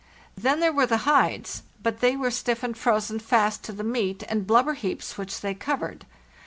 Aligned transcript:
Then 0.35 0.61
there 0.61 0.73
were 0.73 0.87
the 0.87 1.05
hides; 1.05 1.61
but 1.83 1.99
they 1.99 2.15
were 2.17 2.31
stiff 2.31 2.63
and 2.63 2.75
frozen 2.75 3.19
fast 3.19 3.61
to 3.65 3.71
the 3.71 3.83
meat' 3.83 4.23
and 4.27 4.47
blubber 4.47 4.73
heaps 4.73 5.15
which 5.15 5.41
they 5.41 5.53
covered. 5.53 6.07